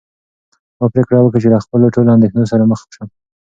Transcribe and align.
ما 0.79 0.85
پرېکړه 0.93 1.19
وکړه 1.21 1.39
چې 1.43 1.49
له 1.53 1.59
خپلو 1.65 1.85
ټولو 1.95 2.09
اندېښنو 2.15 2.49
سره 2.51 2.63
مخ 2.71 2.81
شم. 2.95 3.07